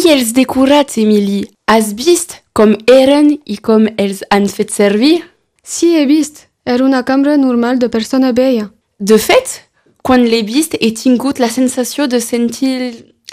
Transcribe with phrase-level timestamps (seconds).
[0.00, 5.18] I els decorats, Emily, has vist com eren i com els han fet servir?
[5.62, 6.46] Sí, he vist.
[6.64, 8.70] Era una cambra normal de persona vella.
[8.98, 9.58] De fet,
[10.00, 12.78] quan l'he vist he tingut la sensació de sentir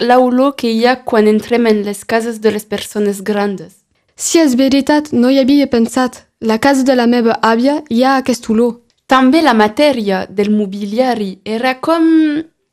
[0.00, 3.84] l'olor que hi ha quan entrem en les cases de les persones grandes.
[4.16, 6.24] Si és veritat, no hi havia pensat.
[6.40, 8.80] La casa de la meva àvia hi ha aquest olor.
[9.06, 12.10] També la matèria del mobiliari era com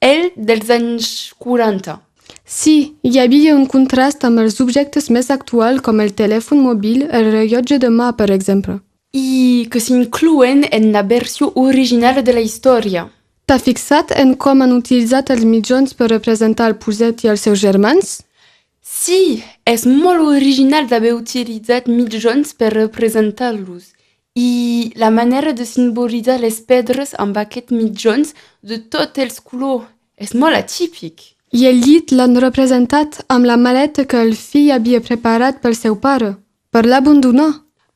[0.00, 2.00] el dels anys 40.
[2.44, 7.30] Sí, hi havia un contrast amb els objectes més actuals com el telèfon mòbil, el
[7.32, 8.80] rellotge de mà, per exemple.
[9.16, 13.08] I que s'incluen en la versió original de la història.
[13.48, 17.60] T'ha fixat en com han utilitzat els mitjons per representar el Puset i els seus
[17.60, 18.20] germans?
[18.84, 23.92] Sí, és molt original d'haver utilitzat mitjons per representar-los.
[24.36, 30.34] I la manera de simbolitzar les pedres amb aquests mitjons de tots els colors és
[30.34, 31.33] molt atípic.
[31.54, 36.32] El llit l'han representat amb la maleta que el fill havia preparat pel seu pare,
[36.74, 37.52] per l'abandonar.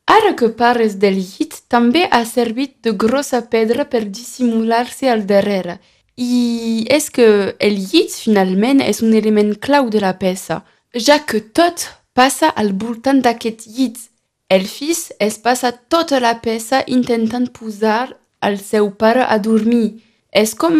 [0.07, 5.75] Ara que pares del llit, també ha servit de grossa pedra per dissimular-se al darrere.
[6.15, 7.27] I és que
[7.59, 10.63] el llit, finalment, és un element clau de la peça,
[10.95, 13.99] ja que tot passa al voltant d'aquest llit.
[14.47, 19.99] El fill es passa tota la peça intentant posar el seu pare a dormir.
[20.31, 20.75] És com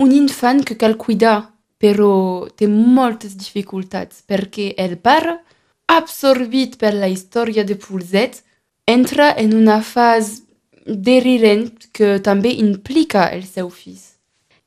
[0.00, 0.96] un infant que cal
[1.82, 5.40] però té moltes dificultats perquè el pare,
[5.90, 8.38] absorbit per la història de Pulset,
[8.86, 10.42] entra en una fase
[10.86, 14.00] derirent que també implica el seu fill.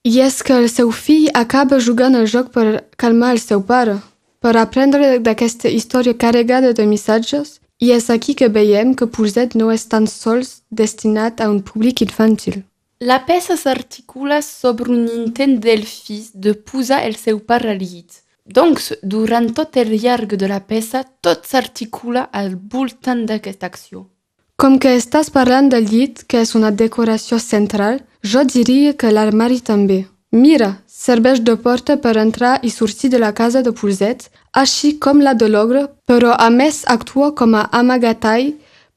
[0.06, 3.98] I és que el seu fill acaba jugant el joc per calmar el seu pare,
[4.40, 9.72] per aprendre d'aquesta història carregada de missatges, i és aquí que veiem que Pulset no
[9.72, 12.62] és tan sols destinat a un públic infantil.
[13.06, 17.84] La peça s'articula sobre un intent del fill de posar el seu pare al
[19.04, 24.08] durant tot el llarg de la peça, tot s'articula al voltant d'aquesta acció.
[24.58, 29.62] Com que estàs parlant del llit, que és una decoració central, jo diria que l'armari
[29.62, 30.08] també.
[30.32, 35.22] Mira, serveix de porta per entrar i sortir de la casa de Pulset, així com
[35.22, 37.70] la de l'ogre, però a més actua com a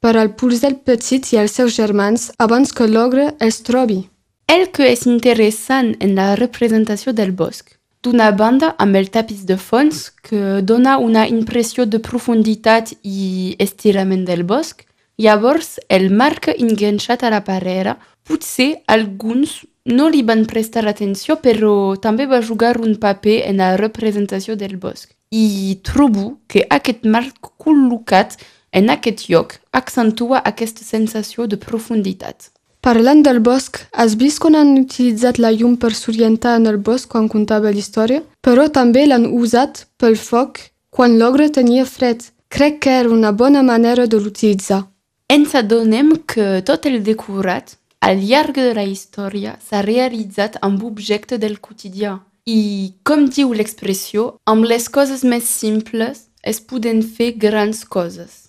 [0.00, 4.04] per al Pulset petit i els seus germans abans que l'ogre els trobi.
[4.48, 7.74] El que és interessant en la representació del bosc.
[8.02, 14.22] D'una banda, amb el tapís de fons, que dona una impressió de profunditat i estirament
[14.24, 14.84] del bosc,
[15.18, 21.96] llavors el marc enganxat a la parera, potser alguns no li van prestar atenció, però
[22.00, 25.10] també va jugar un paper en la representació del bosc.
[25.32, 28.38] I trobo que aquest marc col·locat
[28.72, 32.50] en aquest lloc accentua aquesta sensació de profunditat.
[32.80, 37.10] Parlant del bosc, has vist com han utilitzat la llum per s'orientar en el bosc
[37.10, 38.22] quan contava la història?
[38.40, 40.60] Però també l'han usat pel foc
[40.94, 42.22] quan l'ogre tenia fred.
[42.48, 44.86] Crec que era una bona manera de l'utilitzar.
[45.28, 51.42] Ens adonem que tot el decorat, al llarg de la història, s'ha realitzat amb objectes
[51.42, 52.16] del quotidià.
[52.48, 58.47] I, com diu l'expressió, amb les coses més simples es poden fer grans coses.